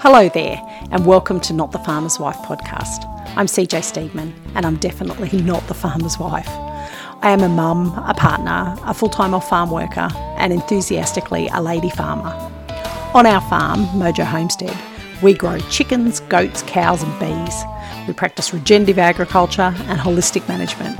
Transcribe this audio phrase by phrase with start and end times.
[0.00, 3.04] Hello there, and welcome to Not the Farmer's Wife podcast.
[3.36, 6.46] I'm CJ Steedman, and I'm definitely not the farmer's wife.
[7.20, 11.60] I am a mum, a partner, a full time off farm worker, and enthusiastically a
[11.60, 12.30] lady farmer.
[13.12, 14.76] On our farm, Mojo Homestead,
[15.20, 17.64] we grow chickens, goats, cows, and bees.
[18.06, 20.96] We practice regenerative agriculture and holistic management.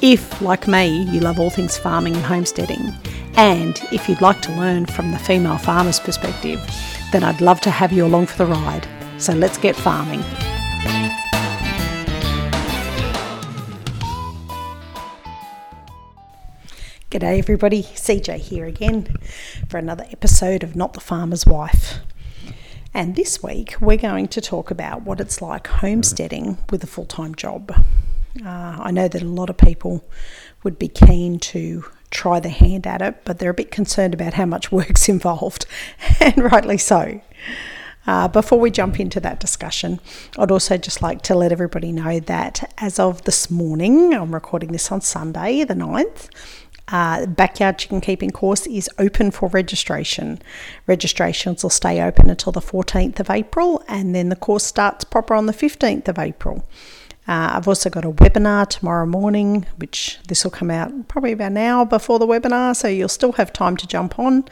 [0.00, 2.94] If, like me, you love all things farming and homesteading,
[3.36, 6.60] and if you'd like to learn from the female farmer's perspective,
[7.12, 8.86] then I'd love to have you along for the ride.
[9.18, 10.22] So let's get farming.
[17.10, 17.82] G'day, everybody.
[17.82, 19.16] CJ here again
[19.68, 22.00] for another episode of Not the Farmer's Wife.
[22.92, 27.06] And this week we're going to talk about what it's like homesteading with a full
[27.06, 27.72] time job.
[28.44, 30.04] Uh, I know that a lot of people
[30.64, 31.84] would be keen to
[32.14, 35.66] try their hand at it, but they're a bit concerned about how much work's involved,
[36.20, 37.20] and rightly so.
[38.06, 39.98] Uh, before we jump into that discussion,
[40.38, 44.72] I'd also just like to let everybody know that as of this morning, I'm recording
[44.72, 46.28] this on Sunday, the 9th.
[46.88, 50.38] Uh, backyard chicken keeping course is open for registration.
[50.86, 55.34] Registrations will stay open until the 14th of April, and then the course starts proper
[55.34, 56.62] on the 15th of April.
[57.26, 61.52] Uh, I've also got a webinar tomorrow morning, which this will come out probably about
[61.52, 64.44] an hour before the webinar, so you'll still have time to jump on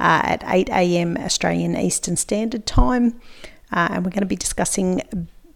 [0.00, 1.16] uh, at 8 a.m.
[1.18, 3.20] Australian Eastern Standard Time.
[3.72, 5.02] Uh, and we're going to be discussing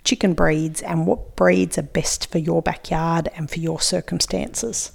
[0.05, 4.93] chicken breeds and what breeds are best for your backyard and for your circumstances.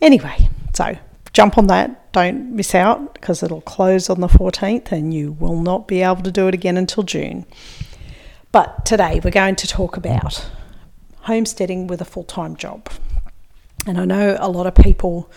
[0.00, 0.96] Anyway, so
[1.32, 2.12] jump on that.
[2.12, 6.22] Don't miss out because it'll close on the 14th and you will not be able
[6.22, 7.46] to do it again until June.
[8.50, 10.48] But today we're going to talk about
[11.20, 12.88] homesteading with a full time job.
[13.86, 15.30] And I know a lot of people,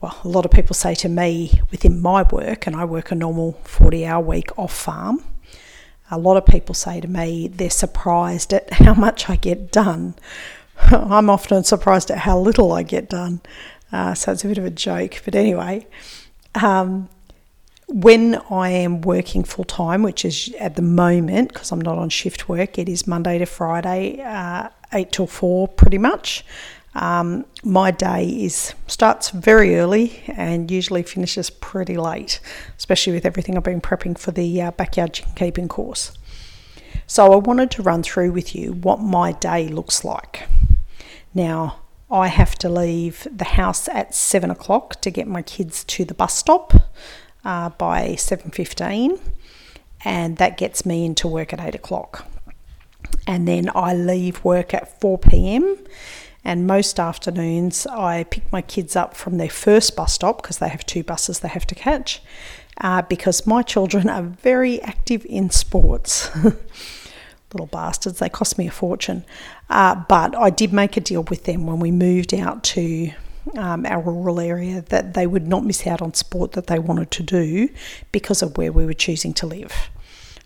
[0.00, 3.14] well, a lot of people say to me within my work, and I work a
[3.14, 5.24] normal 40 hour week off farm,
[6.10, 10.14] a lot of people say to me they're surprised at how much I get done.
[10.76, 13.40] I'm often surprised at how little I get done.
[13.92, 15.22] Uh, so it's a bit of a joke.
[15.24, 15.86] But anyway,
[16.54, 17.08] um,
[17.90, 22.08] when I am working full time, which is at the moment, because I'm not on
[22.08, 26.44] shift work, it is Monday to Friday, uh, 8 till 4 pretty much.
[26.94, 32.40] Um, my day is starts very early and usually finishes pretty late,
[32.76, 36.12] especially with everything I've been prepping for the uh, backyard keeping course.
[37.06, 40.48] So I wanted to run through with you what my day looks like.
[41.34, 41.80] Now,
[42.10, 46.14] I have to leave the house at seven o'clock to get my kids to the
[46.14, 46.72] bus stop
[47.44, 49.18] uh, by 7.15
[50.04, 52.26] and that gets me into work at 8 o'clock.
[53.26, 55.76] And then I leave work at 4 p.m.
[56.42, 60.68] And most afternoons, I pick my kids up from their first bus stop because they
[60.68, 62.22] have two buses they have to catch.
[62.78, 66.30] Uh, because my children are very active in sports.
[67.52, 69.24] Little bastards, they cost me a fortune.
[69.68, 73.12] Uh, but I did make a deal with them when we moved out to
[73.56, 77.10] um, our rural area that they would not miss out on sport that they wanted
[77.12, 77.68] to do
[78.12, 79.90] because of where we were choosing to live.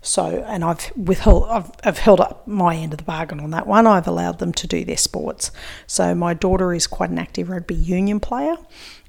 [0.05, 3.66] So, and I've withheld, I've, I've held up my end of the bargain on that
[3.66, 3.87] one.
[3.87, 5.50] I've allowed them to do their sports.
[5.87, 8.56] So, my daughter is quite an active rugby union player,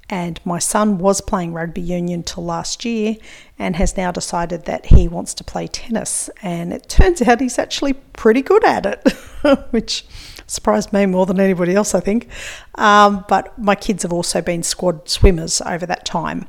[0.09, 3.17] and my son was playing rugby union till last year
[3.59, 6.29] and has now decided that he wants to play tennis.
[6.41, 9.11] And it turns out he's actually pretty good at it,
[9.71, 10.05] which
[10.47, 12.29] surprised me more than anybody else, I think.
[12.75, 16.47] Um, but my kids have also been squad swimmers over that time.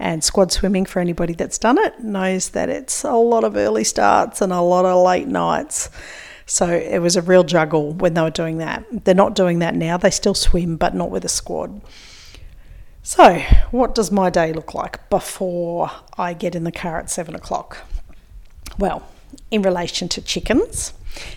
[0.00, 3.84] And squad swimming, for anybody that's done it, knows that it's a lot of early
[3.84, 5.90] starts and a lot of late nights.
[6.46, 8.84] So it was a real juggle when they were doing that.
[9.04, 9.96] They're not doing that now.
[9.96, 11.80] They still swim, but not with a squad.
[13.02, 13.38] So,
[13.70, 17.78] what does my day look like before I get in the car at seven o'clock?
[18.78, 19.02] Well,
[19.50, 20.92] in relation to chickens,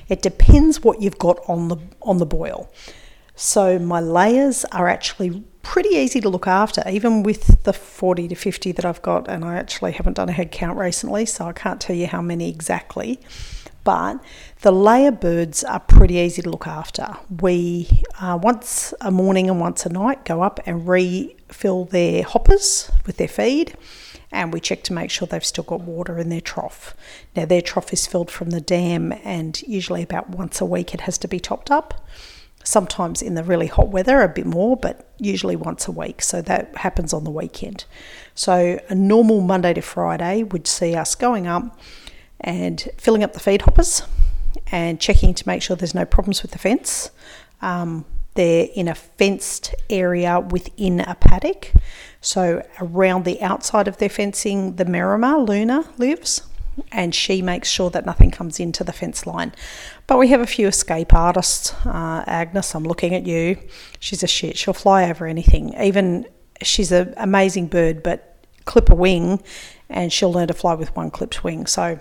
[0.10, 2.72] it depends what you've got on the on the boil.
[3.36, 8.36] So my layers are actually pretty easy to look after, even with the 40 to
[8.36, 9.30] 50 that I've got.
[9.30, 12.22] And I actually haven't done a head count recently, so I can't tell you how
[12.22, 13.20] many exactly.
[13.84, 14.24] But
[14.62, 17.18] the layer birds are pretty easy to look after.
[17.40, 22.92] We uh, once a morning and once a night go up and refill their hoppers
[23.06, 23.76] with their feed
[24.32, 26.96] and we check to make sure they've still got water in their trough.
[27.36, 31.02] Now, their trough is filled from the dam, and usually about once a week it
[31.02, 32.08] has to be topped up.
[32.64, 36.22] Sometimes in the really hot weather, a bit more, but usually once a week.
[36.22, 37.86] So that happens on the weekend.
[38.36, 41.80] So a normal Monday to Friday would see us going up
[42.40, 44.04] and filling up the feed hoppers
[44.72, 47.10] and checking to make sure there's no problems with the fence.
[47.62, 48.06] Um,
[48.36, 51.74] they're in a fenced area within a paddock.
[52.22, 56.44] So, around the outside of their fencing, the Maremma Luna lives.
[56.92, 59.54] and she makes sure that nothing comes into the fence line.
[60.08, 61.74] But we have a few escape artists.
[61.86, 63.58] Uh, Agnes, I'm looking at you.
[64.00, 64.58] She's a shit.
[64.58, 65.74] She'll fly over anything.
[65.82, 66.26] Even
[66.62, 69.42] she's an amazing bird, but clip a wing
[69.90, 71.66] and she'll learn to fly with one clipped wing.
[71.66, 72.00] So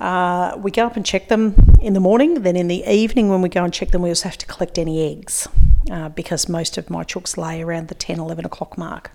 [0.00, 2.42] uh, we go up and check them in the morning.
[2.42, 4.78] Then in the evening, when we go and check them, we also have to collect
[4.78, 5.48] any eggs
[5.90, 9.10] uh, because most of my chooks lay around the 10, 11 o'clock mark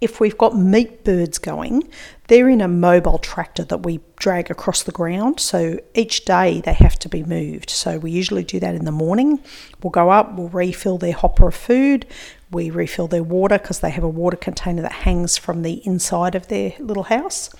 [0.00, 1.88] if we've got meat birds going,
[2.28, 5.40] they're in a mobile tractor that we drag across the ground.
[5.40, 7.70] So each day they have to be moved.
[7.70, 9.40] So we usually do that in the morning.
[9.82, 12.06] We'll go up, we'll refill their hopper of food,
[12.50, 16.34] we refill their water because they have a water container that hangs from the inside
[16.34, 17.50] of their little house.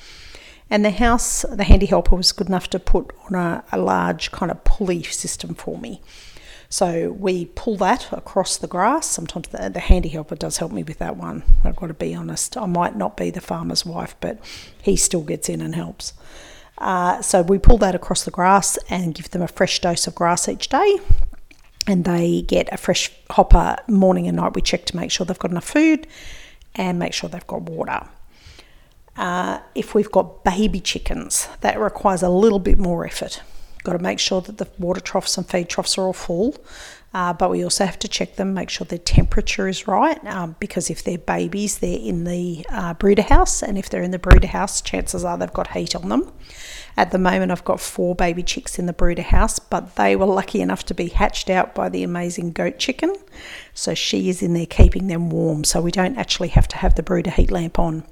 [0.69, 4.33] And the house, the handy helper was good enough to put on a, a large
[4.33, 6.01] kind of pulley system for me.
[6.69, 9.07] So we pull that across the grass.
[9.07, 11.45] Sometimes the, the handy helper does help me with that one.
[11.65, 12.57] I've got to be honest.
[12.57, 14.39] I might not be the farmer's wife, but
[14.83, 16.13] he still gets in and helps.
[16.79, 20.15] Uh, so we pull that across the grass and give them a fresh dose of
[20.15, 20.99] grass each day.
[21.87, 24.55] And they get a fresh hopper morning and night.
[24.55, 26.09] We check to make sure they've got enough food
[26.75, 28.09] and make sure they've got water.
[29.17, 33.43] Uh, if we've got baby chickens, that requires a little bit more effort.
[33.83, 36.57] Got to make sure that the water troughs and feed troughs are all full.
[37.15, 40.55] Uh, but we also have to check them, make sure their temperature is right, um,
[40.61, 44.19] because if they're babies, they're in the uh, brooder house, and if they're in the
[44.19, 46.31] brooder house, chances are they've got heat on them.
[46.95, 50.27] At the moment, I've got four baby chicks in the brooder house, but they were
[50.27, 53.15] lucky enough to be hatched out by the amazing goat chicken.
[53.73, 56.97] So she is in there keeping them warm, so we don't actually have to have
[56.97, 58.05] the brooder heat lamp on.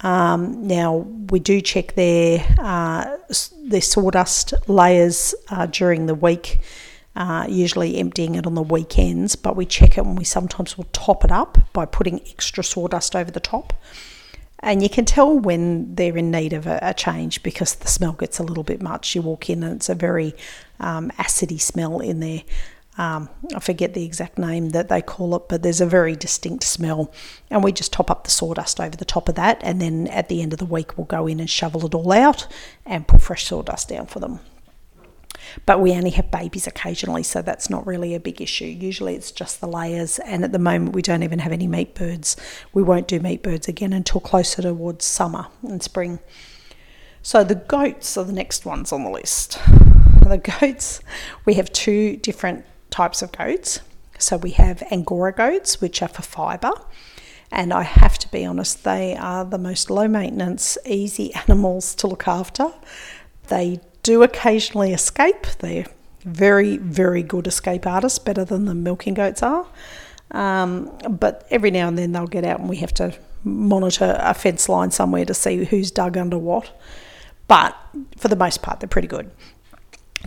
[0.00, 0.96] Um, now
[1.30, 3.16] we do check their uh,
[3.62, 6.60] their sawdust layers uh, during the week,
[7.16, 9.36] uh, usually emptying it on the weekends.
[9.36, 13.16] But we check it and we sometimes will top it up by putting extra sawdust
[13.16, 13.72] over the top.
[14.60, 18.12] And you can tell when they're in need of a, a change because the smell
[18.12, 19.14] gets a little bit much.
[19.14, 20.34] You walk in and it's a very
[20.80, 22.42] um, acidy smell in there.
[22.98, 26.64] Um, I forget the exact name that they call it, but there's a very distinct
[26.64, 27.12] smell.
[27.48, 29.60] And we just top up the sawdust over the top of that.
[29.62, 32.12] And then at the end of the week, we'll go in and shovel it all
[32.12, 32.48] out
[32.84, 34.40] and put fresh sawdust down for them.
[35.64, 38.66] But we only have babies occasionally, so that's not really a big issue.
[38.66, 41.94] Usually it's just the layers, and at the moment we don't even have any meat
[41.94, 42.36] birds.
[42.74, 46.18] We won't do meat birds again until closer towards summer and spring.
[47.22, 49.58] So the goats are the next ones on the list.
[50.22, 51.00] The goats,
[51.46, 52.66] we have two different
[52.98, 53.80] types of goats.
[54.18, 56.72] So we have Angora goats, which are for fibre.
[57.52, 62.08] And I have to be honest, they are the most low maintenance, easy animals to
[62.08, 62.66] look after.
[63.46, 65.46] They do occasionally escape.
[65.60, 65.86] They're
[66.24, 69.66] very, very good escape artists, better than the milking goats are.
[70.32, 73.14] Um, but every now and then they'll get out and we have to
[73.44, 76.78] monitor a fence line somewhere to see who's dug under what.
[77.46, 77.76] But
[78.16, 79.30] for the most part, they're pretty good.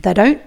[0.02, 0.42] They don't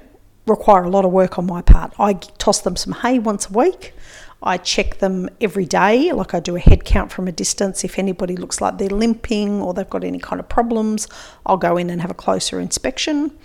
[0.46, 1.94] require a lot of work on my part.
[1.98, 3.94] I toss them some hay once a week.
[4.42, 7.82] I check them every day, like I do a head count from a distance.
[7.82, 11.08] If anybody looks like they're limping or they've got any kind of problems,
[11.46, 13.36] I'll go in and have a closer inspection.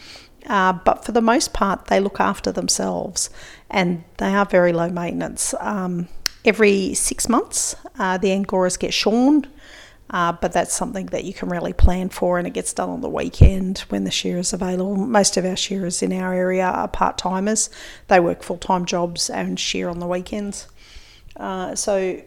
[0.46, 3.30] Uh, but for the most part, they look after themselves
[3.70, 5.54] and they are very low maintenance.
[5.62, 6.10] Um,
[6.44, 9.48] every six months, uh, the Angoras get shorn
[10.12, 13.02] uh, but that's something that you can really plan for, and it gets done on
[13.02, 14.96] the weekend when the shear is available.
[14.96, 17.70] Most of our shearers in our area are part timers,
[18.08, 20.68] they work full time jobs and shear on the weekends.
[21.38, 22.22] Uh, so,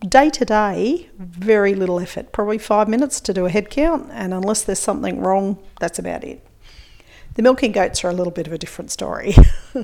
[0.00, 4.32] day to day, very little effort, probably five minutes to do a head count, and
[4.32, 6.44] unless there's something wrong, that's about it.
[7.38, 9.32] The milking goats are a little bit of a different story.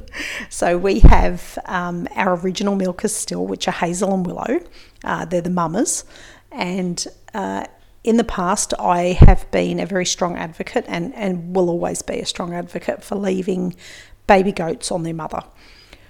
[0.49, 4.59] so we have um, our original milkers still, which are Hazel and Willow.
[5.05, 6.05] Uh, they're the mamas,
[6.55, 7.67] and uh,
[8.05, 12.21] in the past, I have been a very strong advocate and, and will always be
[12.21, 13.75] a strong advocate for leaving
[14.27, 15.43] baby goats on their mother.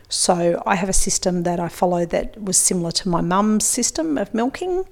[0.08, 4.18] So I have a system that I follow that was similar to my mum's system
[4.18, 4.84] of milking,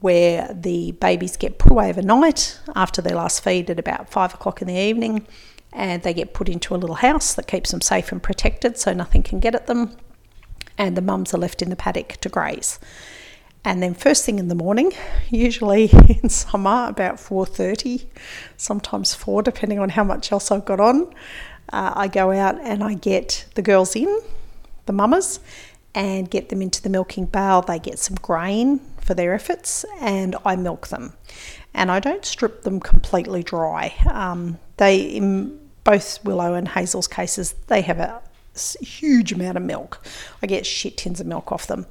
[0.00, 4.60] where the babies get put away overnight after their last feed at about five o'clock
[4.60, 5.26] in the evening,
[5.72, 8.92] and they get put into a little house that keeps them safe and protected so
[8.92, 9.96] nothing can get at them,
[10.76, 12.78] and the mums are left in the paddock to graze.
[13.64, 14.92] And then first thing in the morning,
[15.30, 15.90] usually
[16.22, 18.06] in summer about 4:30,
[18.56, 21.12] sometimes 4 depending on how much else I've got on,
[21.72, 24.20] uh, I go out and I get the girls in,
[24.86, 25.40] the mamas,
[25.94, 27.62] and get them into the milking bale.
[27.62, 31.14] They get some grain for their efforts and I milk them.
[31.74, 33.94] And I don't strip them completely dry.
[34.10, 38.22] Um, they, in both Willow and Hazel's cases, they have a
[38.80, 40.04] huge amount of milk.
[40.42, 41.86] I get shit tins of milk off them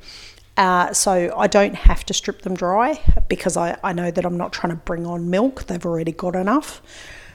[0.57, 2.99] Uh, so I don't have to strip them dry
[3.29, 5.65] because I, I know that I'm not trying to bring on milk.
[5.65, 6.81] They've already got enough.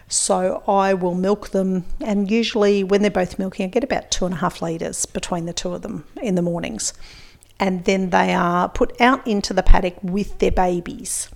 [0.08, 4.26] So I will milk them, and usually when they're both milking, I get about two
[4.26, 6.92] and a half litres between the two of them in the mornings.
[7.58, 11.30] And then they are put out into the paddock with their babies.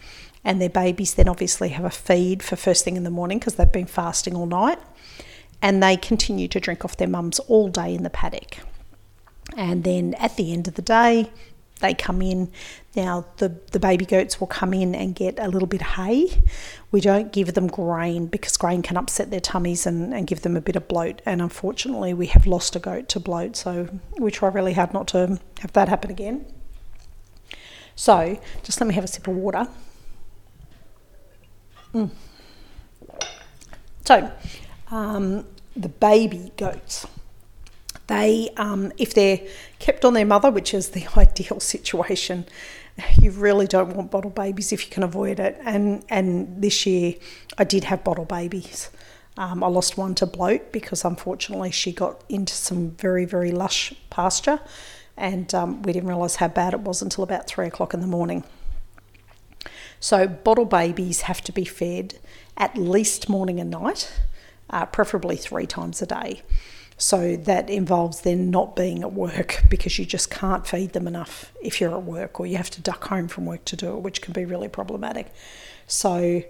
[0.45, 3.55] And their babies then obviously have a feed for first thing in the morning because
[3.55, 4.78] they've been fasting all night.
[5.62, 8.59] And they continue to drink off their mums all day in the paddock.
[9.57, 11.31] And then at the end of the day,
[11.80, 12.50] they come in.
[12.95, 16.42] Now, the, the baby goats will come in and get a little bit of hay.
[16.90, 20.56] We don't give them grain because grain can upset their tummies and, and give them
[20.56, 21.21] a bit of bloat.
[21.26, 25.09] And unfortunately, we have lost a goat to bloat, so we try really hard not
[25.09, 26.47] to have that happen again.
[27.95, 29.68] So, just let me have a sip of water.
[31.95, 32.11] Mm.
[34.04, 34.30] So,
[34.90, 37.06] um, the baby goats
[38.07, 39.41] they, um, if they're
[39.79, 42.47] kept on their mother, which is the ideal situation,
[43.21, 45.59] you really don't want bottle babies if you can avoid it.
[45.65, 47.15] And and this year,
[47.59, 48.91] I did have bottle babies.
[49.37, 53.93] Um, I lost one to bloat because unfortunately she got into some very very lush
[54.09, 54.61] pasture,
[55.17, 58.07] and um, we didn't realise how bad it was until about three o'clock in the
[58.07, 58.45] morning.
[60.01, 62.19] So bottle babies have to be fed
[62.57, 64.13] at least morning and night,
[64.71, 66.43] uh, preferably three times a day.
[66.99, 71.53] So that involves then not being at work because you just can't feed them enough
[71.61, 74.00] if you're at work or you have to duck home from work to do it,
[74.00, 75.33] which can be really problematic.
[75.87, 76.43] So,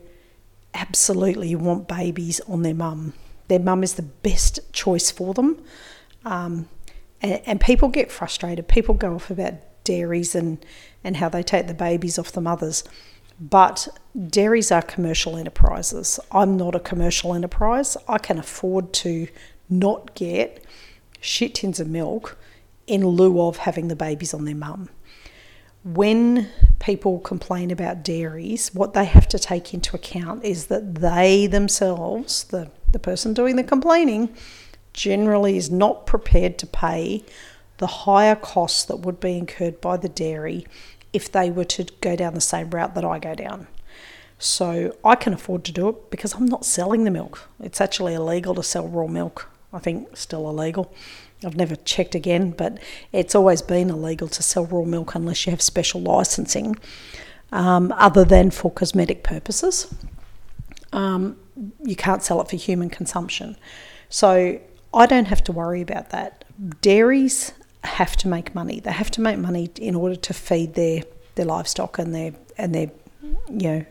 [0.72, 3.14] absolutely, you want babies on their mum.
[3.48, 5.62] Their mum is the best choice for them.
[6.24, 6.68] Um,
[7.20, 8.68] and, and people get frustrated.
[8.68, 10.64] People go off about dairies and,
[11.02, 12.84] and how they take the babies off the mothers.
[13.38, 13.88] But
[14.28, 16.18] dairies are commercial enterprises.
[16.30, 17.96] I'm not a commercial enterprise.
[18.08, 19.28] I can afford to
[19.68, 20.64] not get
[21.20, 22.38] shit tins of milk
[22.86, 24.88] in lieu of having the babies on their mum.
[25.84, 31.46] When people complain about dairies, what they have to take into account is that they
[31.46, 34.34] themselves, the, the person doing the complaining,
[34.92, 37.24] generally is not prepared to pay
[37.78, 40.66] the higher costs that would be incurred by the dairy
[41.12, 43.68] if they were to go down the same route that I go down.
[44.38, 47.48] So I can afford to do it because I'm not selling the milk.
[47.60, 50.92] It's actually illegal to sell raw milk I think still illegal.
[51.44, 52.78] I've never checked again, but
[53.12, 56.76] it's always been illegal to sell raw milk unless you have special licensing,
[57.52, 59.94] um, other than for cosmetic purposes.
[60.92, 61.36] Um,
[61.82, 63.56] you can't sell it for human consumption.
[64.08, 64.58] So
[64.94, 66.44] I don't have to worry about that.
[66.80, 67.52] Dairies
[67.84, 68.80] have to make money.
[68.80, 71.02] They have to make money in order to feed their,
[71.34, 72.90] their livestock and their and their
[73.22, 73.86] you know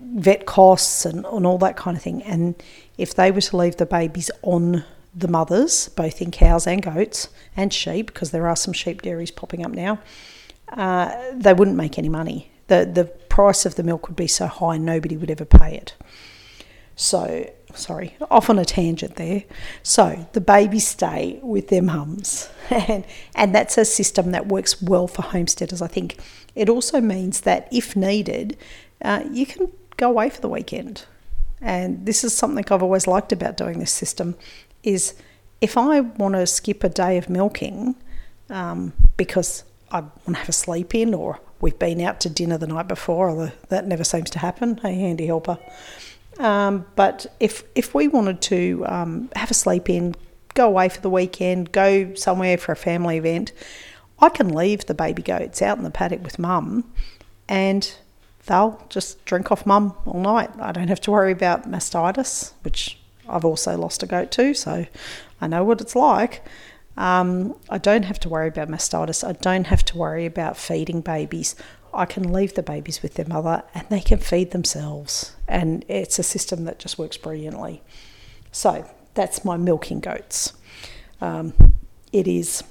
[0.00, 2.22] vet costs and, and all that kind of thing.
[2.22, 2.54] And
[2.98, 7.28] if they were to leave the babies on the mothers, both in cows and goats
[7.56, 10.00] and sheep, because there are some sheep dairies popping up now,
[10.70, 12.50] uh, they wouldn't make any money.
[12.66, 15.94] The, the price of the milk would be so high, nobody would ever pay it.
[16.96, 19.44] So, sorry, off on a tangent there.
[19.82, 23.04] So, the babies stay with their mums, and,
[23.34, 26.18] and that's a system that works well for homesteaders, I think.
[26.54, 28.56] It also means that if needed,
[29.04, 31.04] uh, you can go away for the weekend.
[31.60, 34.34] And this is something I've always liked about doing this system
[34.82, 35.14] is
[35.60, 37.94] if I want to skip a day of milking
[38.50, 42.58] um, because I want to have a sleep in or we've been out to dinner
[42.58, 45.58] the night before, although that never seems to happen, hey handy helper.
[46.38, 50.14] Um, but if if we wanted to um, have a sleep in,
[50.54, 53.52] go away for the weekend, go somewhere for a family event,
[54.18, 56.92] I can leave the baby goats out in the paddock with mum
[57.48, 57.96] and
[58.46, 60.50] they'll just drink off mum all night.
[60.60, 62.98] I don't have to worry about mastitis, which
[63.28, 64.86] I've also lost a goat to, so
[65.40, 66.42] I know what it's like.
[66.96, 69.26] Um, I don't have to worry about mastitis.
[69.26, 71.56] I don't have to worry about feeding babies.
[71.92, 75.34] I can leave the babies with their mother and they can feed themselves.
[75.48, 77.82] And it's a system that just works brilliantly.
[78.52, 80.52] So that's my milking goats.
[81.20, 81.54] Um,
[82.12, 82.62] it is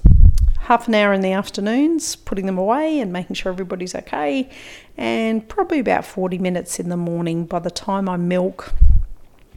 [0.64, 4.48] half an hour in the afternoons, putting them away and making sure everybody's okay,
[4.96, 8.72] and probably about 40 minutes in the morning by the time I milk,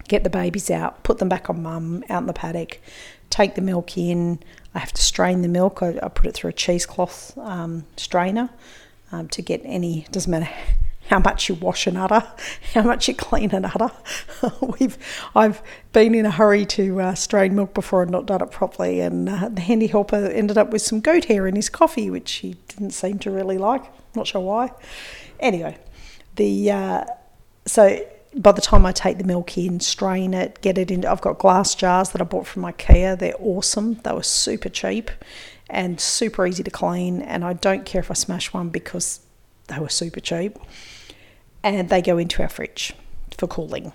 [0.10, 2.82] get the babies out, put them back on mum out in the paddock,
[3.30, 4.40] take the milk in.
[4.76, 5.82] I have to strain the milk.
[5.82, 8.50] I, I put it through a cheesecloth um, strainer
[9.14, 10.50] um, to get any, doesn't matter
[11.08, 12.26] how much you wash an udder,
[12.74, 13.92] how much you clean an udder.
[14.80, 14.98] We've,
[15.36, 15.62] I've
[15.94, 19.28] been in a hurry to uh, strain milk before and not done it properly, and
[19.30, 22.56] uh, the handy helper ended up with some goat hair in his coffee, which he
[22.68, 23.84] didn't seem to really like.
[24.16, 24.72] Not sure why.
[25.40, 25.78] Anyway,
[26.36, 27.06] the uh,
[27.66, 28.00] so
[28.36, 31.40] by the time I take the milk in, strain it, get it into, I've got
[31.40, 33.18] glass jars that I bought from IKEA.
[33.18, 33.96] They're awesome.
[33.96, 35.10] They were super cheap,
[35.70, 37.22] and super easy to clean.
[37.22, 39.22] And I don't care if I smash one because
[39.68, 40.58] they were super cheap.
[41.76, 42.94] And they go into our fridge
[43.38, 43.92] for cooling.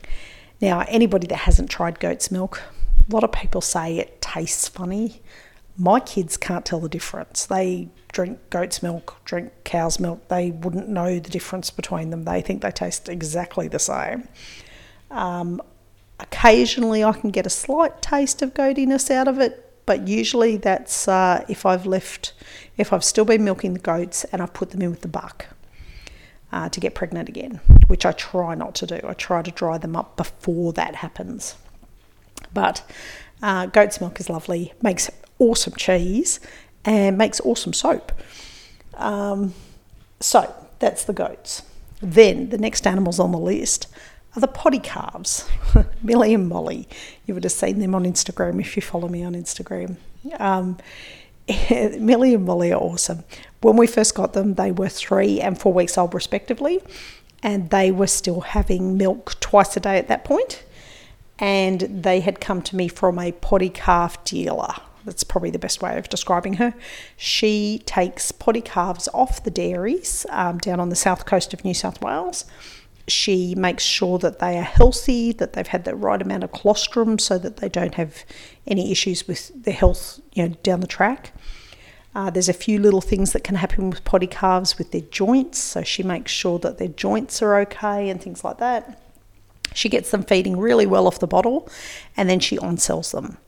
[0.61, 2.62] Now, anybody that hasn't tried goat's milk,
[3.09, 5.23] a lot of people say it tastes funny.
[5.76, 7.47] My kids can't tell the difference.
[7.47, 10.29] They drink goat's milk, drink cow's milk.
[10.29, 12.25] They wouldn't know the difference between them.
[12.25, 14.29] They think they taste exactly the same.
[15.11, 15.61] Um,
[16.21, 21.09] occasionally, I can get a slight taste of goatiness out of it, but usually that's
[21.09, 22.35] uh, if I've left,
[22.76, 25.47] if I've still been milking the goats and I've put them in with the buck
[26.52, 29.00] uh, to get pregnant again, which I try not to do.
[29.04, 31.56] I try to dry them up before that happens.
[32.52, 32.82] But
[33.42, 36.40] uh, goat's milk is lovely, makes awesome cheese,
[36.85, 38.12] and makes awesome soap.
[38.94, 39.54] Um,
[40.21, 41.62] so that's the goats.
[42.00, 43.87] Then the next animals on the list
[44.37, 45.49] are the poddy calves,
[46.02, 46.88] Millie and Molly.
[47.26, 49.97] You would have seen them on Instagram if you follow me on Instagram.
[50.38, 50.78] Um,
[51.71, 53.25] Millie and Molly are awesome.
[53.62, 56.83] When we first got them, they were three and four weeks old, respectively,
[57.42, 60.64] and they were still having milk twice a day at that point.
[61.38, 64.75] And they had come to me from a poddy calf dealer.
[65.04, 66.75] That's probably the best way of describing her.
[67.16, 71.75] She takes poddy calves off the dairies um, down on the south coast of New
[71.75, 72.45] South Wales
[73.09, 77.19] she makes sure that they are healthy, that they've had the right amount of colostrum
[77.19, 78.25] so that they don't have
[78.66, 81.33] any issues with their health you know, down the track.
[82.14, 85.59] Uh, there's a few little things that can happen with poddy calves with their joints,
[85.59, 89.00] so she makes sure that their joints are okay and things like that.
[89.75, 91.69] She gets them feeding really well off the bottle
[92.16, 93.38] and then she on sells them.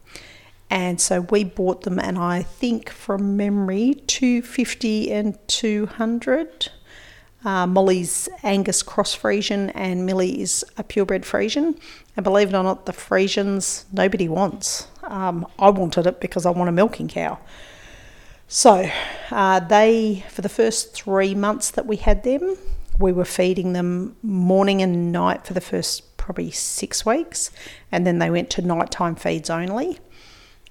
[0.70, 6.70] And so we bought them, and I think from memory, 250 and 200
[7.44, 11.78] uh, Molly's Angus Cross Friesian and Millie is a purebred Friesian.
[12.16, 14.88] And believe it or not, the Friesians nobody wants.
[15.02, 17.38] Um, I wanted it because I want a milking cow.
[18.46, 18.90] So
[19.30, 22.56] uh, they, for the first three months that we had them,
[22.98, 27.50] we were feeding them morning and night for the first probably six weeks,
[27.90, 29.98] and then they went to nighttime feeds only.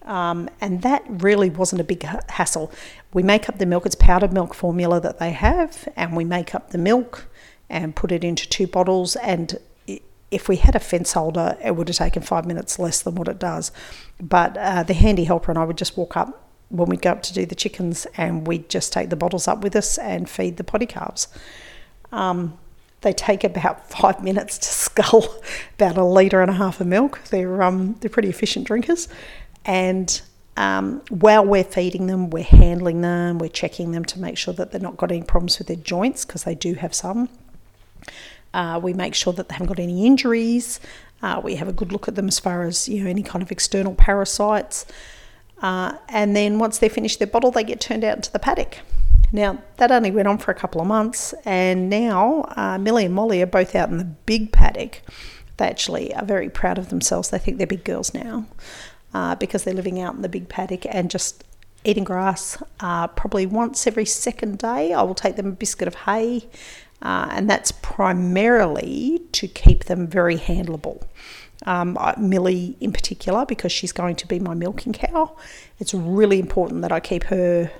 [0.03, 2.71] Um, and that really wasn't a big hassle.
[3.13, 6.53] We make up the milk, it's powdered milk formula that they have, and we make
[6.55, 7.27] up the milk
[7.69, 9.15] and put it into two bottles.
[9.17, 9.59] And
[10.31, 13.27] if we had a fence holder, it would have taken five minutes less than what
[13.27, 13.71] it does.
[14.19, 16.42] But uh, the handy helper and I would just walk up
[16.73, 19.63] when we'd go up to do the chickens and we'd just take the bottles up
[19.63, 21.27] with us and feed the poddy calves.
[22.11, 22.57] Um,
[23.01, 25.35] they take about five minutes to scull
[25.75, 27.21] about a litre and a half of milk.
[27.29, 29.07] They're, um, they're pretty efficient drinkers.
[29.65, 30.19] And
[30.57, 34.71] um, while we're feeding them, we're handling them, we're checking them to make sure that
[34.71, 37.29] they've not got any problems with their joints because they do have some.
[38.51, 40.79] Uh, we make sure that they haven't got any injuries.
[41.21, 43.41] Uh, we have a good look at them as far as you know any kind
[43.43, 44.85] of external parasites.
[45.63, 48.79] Uh, and then once they finish their bottle, they get turned out into the paddock.
[49.31, 53.15] Now that only went on for a couple of months, and now uh, Millie and
[53.15, 55.01] Molly are both out in the big paddock.
[55.57, 57.29] They actually are very proud of themselves.
[57.29, 58.45] They think they're big girls now
[59.13, 61.43] uh, because they're living out in the big paddock and just
[61.85, 64.93] eating grass uh, probably once every second day.
[64.93, 66.47] I will take them a biscuit of hay,
[67.01, 71.03] uh, and that's primarily to keep them very handleable.
[71.65, 75.35] Um, Millie, in particular, because she's going to be my milking cow,
[75.79, 77.71] it's really important that I keep her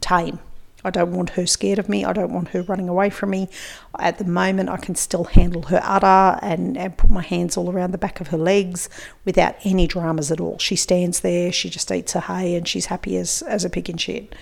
[0.00, 0.40] tame.
[0.84, 2.04] I don't want her scared of me.
[2.04, 3.48] I don't want her running away from me.
[3.98, 7.70] At the moment, I can still handle her udder and, and put my hands all
[7.70, 8.88] around the back of her legs
[9.24, 10.58] without any dramas at all.
[10.58, 13.90] She stands there, she just eats her hay, and she's happy as, as a pig
[13.90, 14.34] in shit.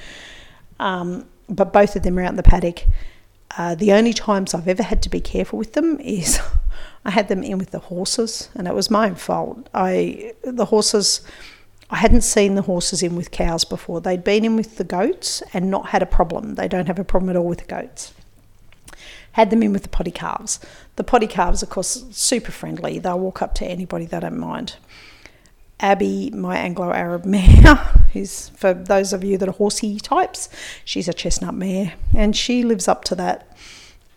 [0.78, 2.85] Um, but both of them are out in the paddock.
[3.56, 6.38] Uh, the only times I've ever had to be careful with them is
[7.07, 9.69] I had them in with the horses, and it was my own fault.
[9.73, 11.21] I the horses
[11.88, 14.01] I hadn't seen the horses in with cows before.
[14.01, 16.57] They'd been in with the goats and not had a problem.
[16.57, 18.12] They don't have a problem at all with the goats.
[19.33, 20.59] Had them in with the poddy calves.
[20.97, 22.99] The poddy calves, of course, super friendly.
[22.99, 24.75] They'll walk up to anybody, they don't mind.
[25.79, 27.77] Abby, my Anglo Arab mare,
[28.14, 30.49] who's for those of you that are horsey types,
[30.85, 33.57] she's a chestnut mare and she lives up to that.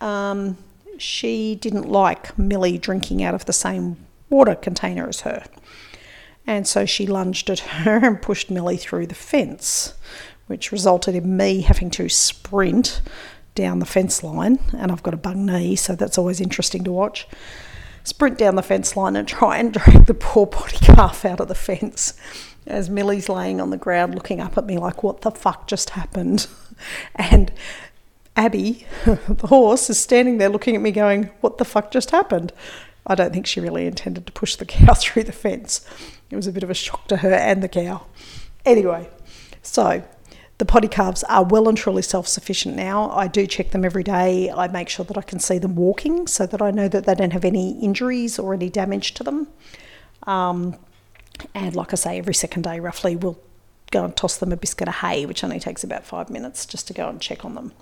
[0.02, 0.58] Um,
[1.02, 3.98] she didn't like Millie drinking out of the same
[4.30, 5.44] water container as her.
[6.46, 9.94] And so she lunged at her and pushed Millie through the fence,
[10.48, 13.02] which resulted in me having to sprint
[13.56, 14.60] down the fence line.
[14.76, 17.28] And I've got a bung knee, so that's always interesting to watch.
[18.04, 21.48] Sprint down the fence line and try and drag the poor poddy calf out of
[21.48, 22.14] the fence
[22.66, 25.92] as Millie's laying on the ground looking up at me like, what the fuck just
[25.92, 26.48] happened?
[27.16, 27.52] And
[28.40, 32.54] Abby, the horse, is standing there looking at me going, what the fuck just happened?
[33.06, 35.86] I don't think she really intended to push the cow through the fence.
[36.32, 38.06] It was a bit of a shock to her and the cow.
[38.64, 39.10] Anyway,
[39.62, 40.04] so
[40.58, 43.12] the poddy calves are well and truly self sufficient now.
[43.12, 44.50] I do check them every day.
[44.50, 47.16] I make sure that I can see them walking so that I know that they
[47.16, 49.50] don't have any injuries or any damage to them.
[50.24, 50.78] Um,
[51.54, 53.40] and like I say, every second day roughly, we'll
[53.92, 56.88] go and toss them a biscuit of hay, which only takes about five minutes just
[56.88, 57.74] to go and check on them.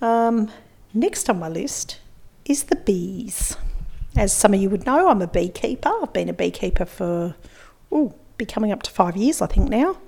[0.00, 0.50] Um,
[0.94, 2.00] next on my list
[2.44, 3.56] is the bees.
[4.16, 5.92] As some of you would know, I'm a beekeeper.
[6.02, 7.34] I've been a beekeeper for,
[7.92, 9.98] oh, be coming up to five years, I think now.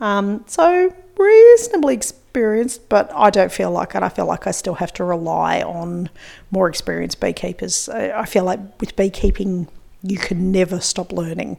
[0.00, 4.02] Um, so reasonably experienced, but I don't feel like it.
[4.02, 6.10] I feel like I still have to rely on
[6.50, 7.88] more experienced beekeepers.
[7.88, 9.68] I feel like with beekeeping,
[10.02, 11.58] you can never stop learning.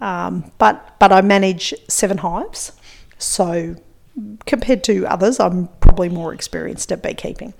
[0.00, 2.72] Um, but but I manage seven hives,
[3.18, 3.76] so
[4.46, 7.52] compared to others, I'm probably more experienced at beekeeping.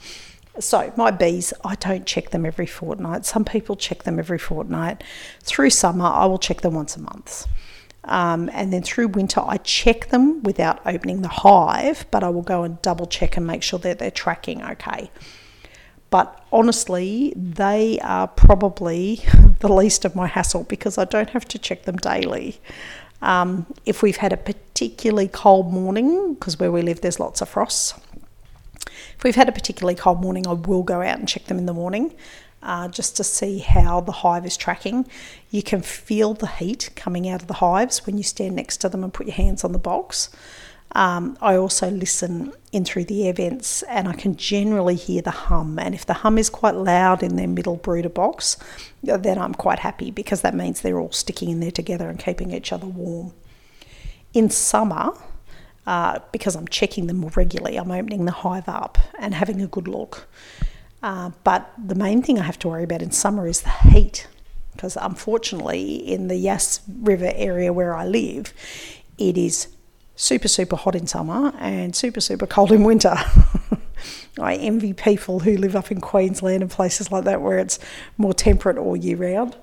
[0.58, 3.26] So, my bees, I don't check them every fortnight.
[3.26, 5.04] Some people check them every fortnight.
[5.42, 7.46] Through summer, I will check them once a month.
[8.04, 12.42] Um, and then through winter, I check them without opening the hive, but I will
[12.42, 15.10] go and double check and make sure that they're tracking okay.
[16.08, 19.20] But honestly, they are probably
[19.60, 22.60] the least of my hassle because I don't have to check them daily.
[23.20, 27.48] Um, if we've had a particularly cold morning, because where we live there's lots of
[27.48, 27.94] frosts,
[29.22, 31.66] if we've had a particularly cold morning, I will go out and check them in
[31.66, 32.12] the morning
[32.60, 35.06] uh, just to see how the hive is tracking.
[35.48, 38.88] You can feel the heat coming out of the hives when you stand next to
[38.88, 40.28] them and put your hands on the box.
[40.96, 45.30] Um, I also listen in through the air vents and I can generally hear the
[45.30, 45.78] hum.
[45.78, 48.56] And if the hum is quite loud in their middle brooder box,
[49.04, 52.50] then I'm quite happy because that means they're all sticking in there together and keeping
[52.50, 53.34] each other warm.
[54.34, 55.12] In summer,
[55.86, 59.66] uh, because I'm checking them more regularly, I'm opening the hive up and having a
[59.66, 60.28] good look.
[61.02, 64.28] Uh, but the main thing I have to worry about in summer is the heat,
[64.72, 68.52] because unfortunately, in the Yass River area where I live,
[69.18, 69.68] it is
[70.14, 73.14] super, super hot in summer and super, super cold in winter.
[74.38, 77.78] I envy people who live up in Queensland and places like that where it's
[78.16, 79.56] more temperate all year round.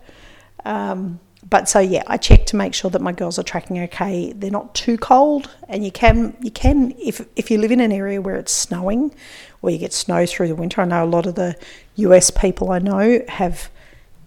[0.66, 4.34] Um, but so yeah, I check to make sure that my girls are tracking okay.
[4.34, 7.92] They're not too cold, and you can you can if if you live in an
[7.92, 9.14] area where it's snowing,
[9.62, 10.82] or you get snow through the winter.
[10.82, 11.56] I know a lot of the
[11.96, 13.70] US people I know have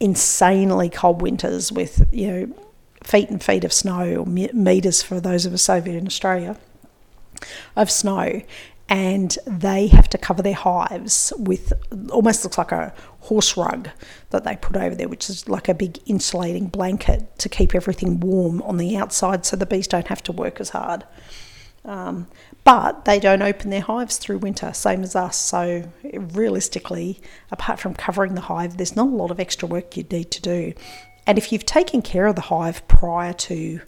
[0.01, 2.55] insanely cold winters with you know
[3.05, 6.57] feet and feet of snow or meters for those of us over in Australia
[7.77, 8.43] of snow
[8.89, 11.73] and they have to cover their hives with
[12.11, 12.93] almost looks like a
[13.23, 13.89] horse rug
[14.31, 18.19] that they put over there, which is like a big insulating blanket to keep everything
[18.21, 21.05] warm on the outside so the bees don't have to work as hard.
[21.85, 22.29] Um,
[22.65, 25.37] but they don't open their hives through winter, same as us.
[25.37, 30.05] So, realistically, apart from covering the hive, there's not a lot of extra work you
[30.05, 30.73] need to do.
[31.27, 33.81] And if you've taken care of the hive prior to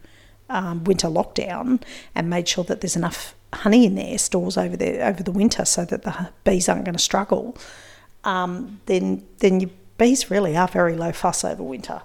[0.49, 1.83] um, winter lockdown
[2.15, 5.65] and made sure that there's enough honey in their stores over there over the winter
[5.65, 7.57] so that the bees aren't going to struggle,
[8.25, 12.03] um, then then your bees really are very low fuss over winter.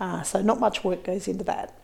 [0.00, 1.74] Uh, so not much work goes into that.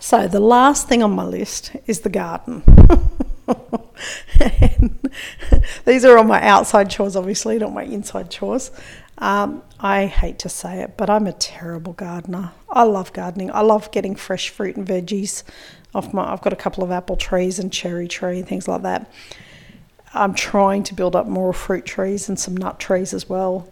[0.00, 2.62] So the last thing on my list is the garden.
[5.84, 8.70] these are all my outside chores, obviously, not my inside chores.
[9.18, 12.52] Um, I hate to say it, but I'm a terrible gardener.
[12.70, 13.50] I love gardening.
[13.52, 15.42] I love getting fresh fruit and veggies
[15.94, 16.32] off my.
[16.32, 19.10] I've got a couple of apple trees and cherry tree and things like that.
[20.14, 23.68] I'm trying to build up more fruit trees and some nut trees as well.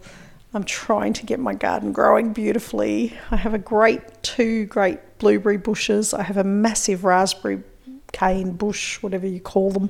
[0.53, 3.17] I'm trying to get my garden growing beautifully.
[3.31, 6.13] I have a great two great blueberry bushes.
[6.13, 7.63] I have a massive raspberry
[8.13, 9.89] cane bush, whatever you call them.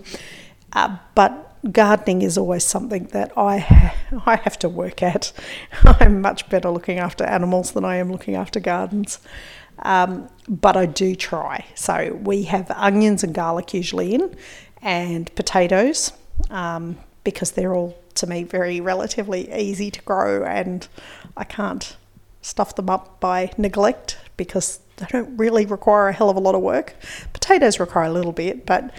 [0.74, 5.32] Uh, but gardening is always something that I ha- I have to work at.
[5.84, 9.20] I'm much better looking after animals than I am looking after gardens.
[9.80, 11.66] Um, but I do try.
[11.76, 14.36] So we have onions and garlic usually in,
[14.82, 16.14] and potatoes
[16.50, 20.88] um, because they're all to me very relatively easy to grow, and
[21.36, 21.96] I can't
[22.42, 26.56] stuff them up by neglect because they don't really require a hell of a lot
[26.56, 26.96] of work.
[27.34, 28.94] Potatoes require a little bit, but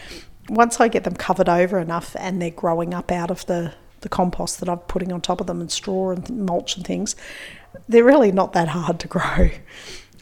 [0.49, 4.09] once I get them covered over enough and they're growing up out of the, the
[4.09, 7.17] compost that I'm putting on top of them and straw and mulch and things,
[7.89, 9.51] they're really not that hard to grow.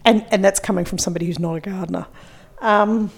[0.05, 2.07] And, and that's coming from somebody who's not a gardener.
[2.61, 3.11] Um,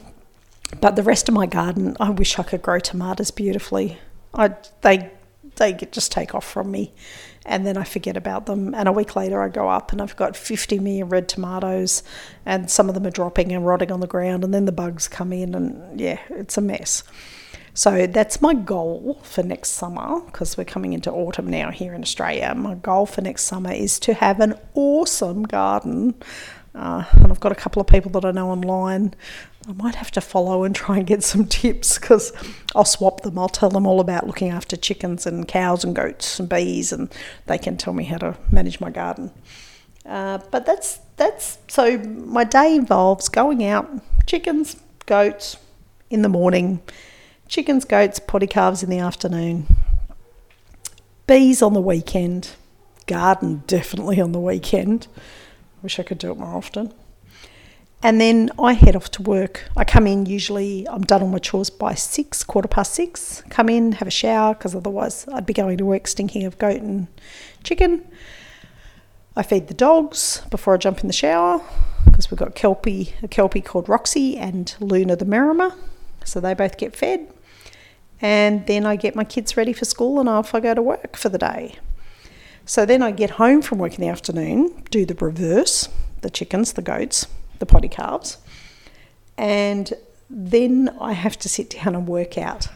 [0.80, 3.98] but the rest of my garden, I wish I could grow tomatoes beautifully.
[4.34, 5.10] I, they,
[5.56, 6.92] they just take off from me
[7.48, 8.74] and then I forget about them.
[8.74, 12.02] And a week later, I go up and I've got 50 million red tomatoes,
[12.44, 15.08] and some of them are dropping and rotting on the ground, and then the bugs
[15.08, 17.02] come in, and yeah, it's a mess.
[17.72, 22.02] So that's my goal for next summer because we're coming into autumn now here in
[22.02, 22.52] Australia.
[22.54, 26.14] My goal for next summer is to have an awesome garden.
[26.74, 29.14] Uh, and I've got a couple of people that I know online.
[29.68, 32.32] I might have to follow and try and get some tips because
[32.74, 33.38] I'll swap them.
[33.38, 37.12] I'll tell them all about looking after chickens and cows and goats and bees, and
[37.46, 39.30] they can tell me how to manage my garden.
[40.06, 43.90] Uh, but that's that's so my day involves going out,
[44.24, 45.58] chickens, goats
[46.08, 46.80] in the morning,
[47.46, 49.66] chickens, goats, poddy calves in the afternoon,
[51.26, 52.52] bees on the weekend,
[53.06, 55.08] garden definitely on the weekend.
[55.82, 56.94] Wish I could do it more often.
[58.00, 59.68] And then I head off to work.
[59.76, 63.42] I come in usually, I'm done all my chores by six, quarter past six.
[63.50, 66.80] Come in, have a shower, because otherwise I'd be going to work stinking of goat
[66.80, 67.08] and
[67.64, 68.06] chicken.
[69.34, 71.60] I feed the dogs before I jump in the shower,
[72.04, 75.74] because we've got Kelpie, a Kelpie called Roxy and Luna the Maremma.
[76.24, 77.26] So they both get fed.
[78.20, 81.16] And then I get my kids ready for school and off I go to work
[81.16, 81.76] for the day.
[82.64, 85.88] So then I get home from work in the afternoon, do the reverse,
[86.20, 87.26] the chickens, the goats,
[87.58, 88.38] the poddy calves,
[89.36, 89.94] and
[90.30, 92.68] then I have to sit down and work out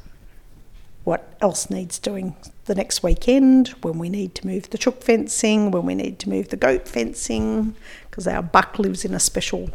[1.05, 5.71] what else needs doing the next weekend when we need to move the chook fencing,
[5.71, 7.75] when we need to move the goat fencing,
[8.09, 9.69] because our buck lives in a special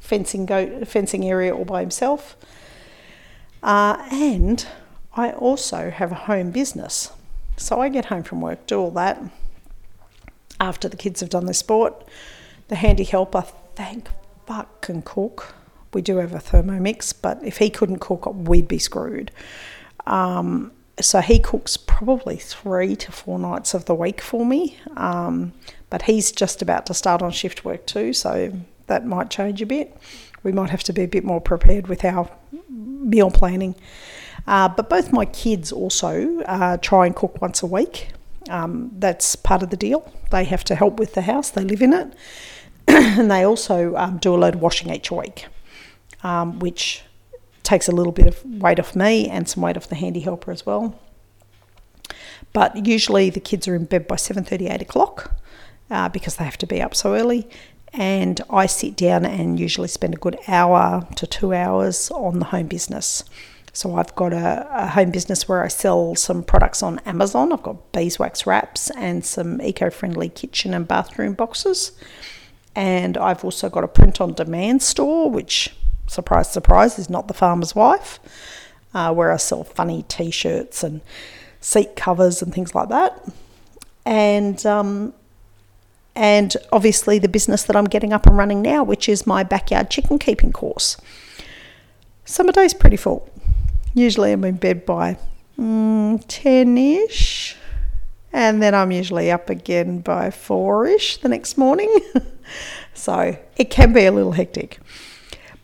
[0.00, 2.36] fencing goat fencing area all by himself.
[3.62, 4.66] Uh, and
[5.14, 7.12] I also have a home business.
[7.58, 9.22] So I get home from work, do all that.
[10.58, 12.08] After the kids have done their sport,
[12.68, 13.44] the handy helper,
[13.74, 14.08] thank
[14.50, 15.54] fuck, can cook.
[15.94, 19.30] We do have a Thermomix, but if he couldn't cook, we'd be screwed.
[20.08, 24.76] Um, so he cooks probably three to four nights of the week for me.
[24.96, 25.52] Um,
[25.88, 28.52] but he's just about to start on shift work too, so
[28.88, 29.96] that might change a bit.
[30.42, 32.28] We might have to be a bit more prepared with our
[32.68, 33.76] meal planning.
[34.48, 38.08] Uh, but both my kids also uh, try and cook once a week.
[38.48, 40.12] Um, that's part of the deal.
[40.32, 42.14] They have to help with the house, they live in it.
[43.18, 45.46] and they also um, do a load of washing each week,
[46.22, 47.02] um, which
[47.62, 50.50] takes a little bit of weight off me and some weight off the handy helper
[50.50, 50.98] as well.
[52.52, 55.36] But usually the kids are in bed by 7.30, 8 o'clock
[55.88, 57.48] uh, because they have to be up so early.
[57.92, 62.46] And I sit down and usually spend a good hour to two hours on the
[62.46, 63.24] home business.
[63.72, 67.52] So I've got a, a, home business where I sell some products on Amazon.
[67.52, 71.92] I've got beeswax wraps and some eco-friendly kitchen and bathroom boxes.
[72.80, 77.34] And I've also got a print on demand store, which, surprise, surprise, is not the
[77.34, 78.18] farmer's wife,
[78.94, 81.02] uh, where I sell funny t shirts and
[81.60, 83.22] seat covers and things like that.
[84.06, 85.12] And um,
[86.16, 89.90] and obviously the business that I'm getting up and running now, which is my backyard
[89.90, 90.96] chicken keeping course.
[92.24, 93.28] Summer day's pretty full.
[93.92, 95.18] Usually I'm in bed by
[95.58, 97.56] mm, 10 ish,
[98.32, 101.94] and then I'm usually up again by 4 ish the next morning.
[102.94, 104.78] so it can be a little hectic.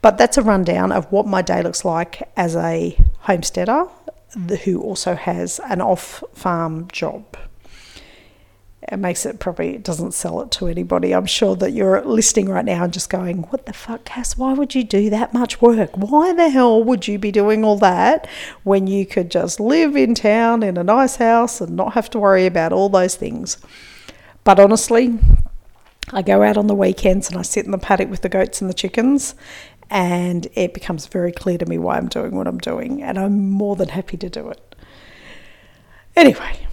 [0.02, 3.86] But that's a rundown of what my day looks like as a homesteader
[4.64, 7.36] who also has an off farm job
[8.88, 11.12] it makes it probably it doesn't sell it to anybody.
[11.12, 14.36] I'm sure that you're listening right now and just going, "What the fuck, Cass?
[14.36, 15.90] Why would you do that much work?
[15.96, 18.28] Why the hell would you be doing all that
[18.62, 22.18] when you could just live in town in a nice house and not have to
[22.18, 23.58] worry about all those things?"
[24.44, 25.18] But honestly,
[26.12, 28.60] I go out on the weekends and I sit in the paddock with the goats
[28.60, 29.34] and the chickens,
[29.90, 33.50] and it becomes very clear to me why I'm doing what I'm doing, and I'm
[33.50, 34.76] more than happy to do it.
[36.14, 36.65] Anyway,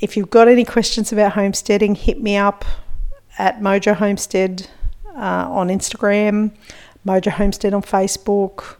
[0.00, 2.64] if you've got any questions about homesteading, hit me up
[3.38, 4.68] at Mojo Homestead
[5.14, 6.52] uh, on Instagram,
[7.06, 8.76] Mojo Homestead on Facebook.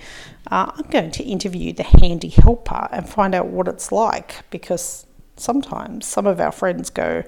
[0.50, 5.06] uh, I'm going to interview the handy helper and find out what it's like because
[5.36, 7.24] sometimes some of our friends go,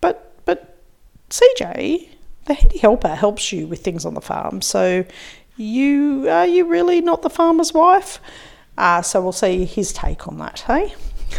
[0.00, 0.76] but but
[1.30, 2.08] CJ,
[2.44, 5.04] the handy helper helps you with things on the farm, so
[5.56, 8.20] you are you really not the farmer's wife?
[8.80, 10.94] Uh, so we'll see his take on that, hey?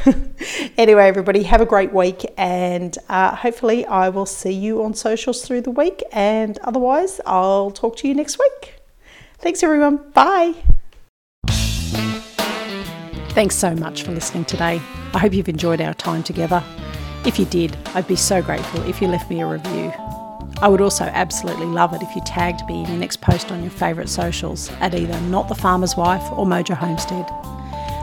[0.78, 5.44] anyway, everybody, have a great week, and uh, hopefully, I will see you on socials
[5.44, 6.04] through the week.
[6.12, 8.76] And otherwise, I'll talk to you next week.
[9.40, 10.12] Thanks, everyone.
[10.14, 10.54] Bye.
[13.34, 14.80] Thanks so much for listening today.
[15.16, 16.64] I hope you've enjoyed our time together.
[17.26, 19.92] If you did, I'd be so grateful if you left me a review.
[20.62, 23.64] I would also absolutely love it if you tagged me in your next post on
[23.64, 27.28] your favourite socials at either Not the Farmer's Wife or Mojo Homestead.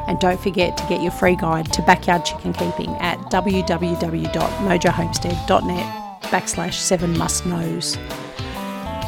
[0.08, 6.74] And don't forget to get your free guide to backyard chicken keeping at www.mojohomestead.net backslash
[6.74, 7.96] seven must knows.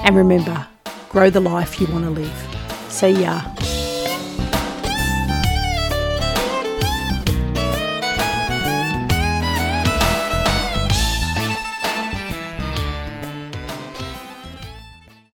[0.04, 0.68] And remember,
[1.08, 2.56] grow the life you want to live.
[2.88, 3.42] See ya.